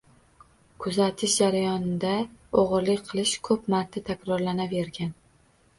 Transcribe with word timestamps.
Kuzatish 0.85 1.35
jarayonida 1.41 2.15
o‘g‘rilik 2.63 3.07
qilish 3.13 3.35
ko‘p 3.51 3.71
marta 3.77 4.05
takrorlanavergan. 4.13 5.19